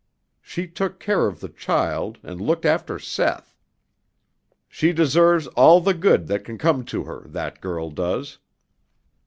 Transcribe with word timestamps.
She 0.41 0.67
took 0.67 0.99
care 0.99 1.27
of 1.27 1.41
the 1.41 1.47
child 1.47 2.17
and 2.23 2.41
looked 2.41 2.65
after 2.65 2.97
Seth. 2.97 3.55
She 4.67 4.93
deserves 4.93 5.45
all 5.49 5.79
the 5.79 5.93
good 5.93 6.25
that 6.25 6.43
can 6.43 6.57
come 6.57 6.83
to 6.85 7.03
her, 7.03 7.25
that 7.27 7.61
girl 7.61 7.91
does." 7.91 8.39